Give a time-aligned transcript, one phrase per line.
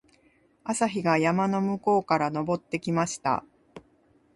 [0.63, 3.45] 朝日が山の向こうから昇ってきました。